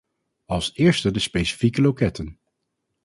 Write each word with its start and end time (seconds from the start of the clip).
Als 0.45 0.73
eerste 0.75 1.11
de 1.11 1.19
specifieke 1.19 1.81
loketten. 1.81 2.39